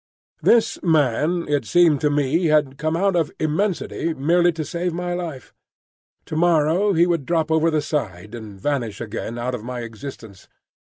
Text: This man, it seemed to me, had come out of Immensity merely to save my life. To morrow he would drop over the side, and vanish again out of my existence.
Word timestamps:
This 0.41 0.81
man, 0.81 1.47
it 1.47 1.63
seemed 1.63 2.01
to 2.01 2.09
me, 2.09 2.45
had 2.47 2.79
come 2.79 2.97
out 2.97 3.15
of 3.15 3.31
Immensity 3.39 4.15
merely 4.15 4.51
to 4.53 4.65
save 4.65 4.93
my 4.93 5.13
life. 5.13 5.53
To 6.25 6.35
morrow 6.35 6.93
he 6.93 7.05
would 7.05 7.23
drop 7.23 7.51
over 7.51 7.69
the 7.69 7.83
side, 7.83 8.33
and 8.33 8.59
vanish 8.59 8.99
again 8.99 9.37
out 9.37 9.53
of 9.53 9.63
my 9.63 9.81
existence. 9.81 10.47